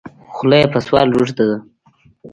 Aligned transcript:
خوله 0.33 0.57
یې 0.61 0.67
په 0.73 0.79
سوال 0.85 1.07
روږده 1.15 1.45
ده. 1.49 1.57